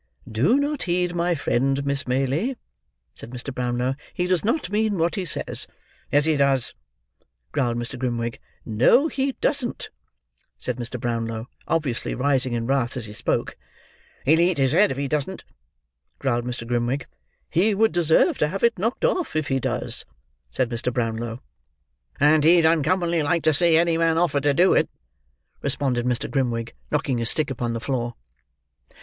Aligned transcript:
"Do 0.27 0.55
not 0.57 0.81
heed 0.89 1.13
my 1.13 1.35
friend, 1.35 1.85
Miss 1.85 2.07
Maylie," 2.07 2.57
said 3.13 3.29
Mr. 3.29 3.53
Brownlow; 3.53 3.93
"he 4.15 4.25
does 4.25 4.43
not 4.43 4.71
mean 4.71 4.97
what 4.97 5.13
he 5.13 5.25
says." 5.25 5.67
"Yes, 6.11 6.25
he 6.25 6.37
does," 6.37 6.73
growled 7.51 7.77
Mr. 7.77 7.99
Grimwig. 7.99 8.39
"No, 8.65 9.09
he 9.09 9.33
does 9.33 9.63
not," 9.63 9.89
said 10.57 10.77
Mr. 10.77 10.99
Brownlow, 10.99 11.49
obviously 11.67 12.15
rising 12.15 12.53
in 12.53 12.65
wrath 12.65 12.97
as 12.97 13.05
he 13.05 13.13
spoke. 13.13 13.55
"He'll 14.25 14.39
eat 14.39 14.57
his 14.57 14.71
head, 14.71 14.89
if 14.89 14.97
he 14.97 15.07
doesn't," 15.07 15.43
growled 16.17 16.45
Mr. 16.45 16.67
Grimwig. 16.67 17.05
"He 17.47 17.75
would 17.75 17.91
deserve 17.91 18.39
to 18.39 18.47
have 18.47 18.63
it 18.63 18.79
knocked 18.79 19.05
off, 19.05 19.35
if 19.35 19.49
he 19.49 19.59
does," 19.59 20.05
said 20.49 20.71
Mr. 20.71 20.91
Brownlow. 20.91 21.41
"And 22.19 22.43
he'd 22.43 22.65
uncommonly 22.65 23.21
like 23.21 23.43
to 23.43 23.53
see 23.53 23.77
any 23.77 23.99
man 23.99 24.17
offer 24.17 24.41
to 24.41 24.51
do 24.55 24.73
it," 24.73 24.89
responded 25.61 26.07
Mr. 26.07 26.27
Grimwig, 26.27 26.73
knocking 26.89 27.19
his 27.19 27.29
stick 27.29 27.51
upon 27.51 27.73
the 27.73 27.79
floor. 27.79 28.15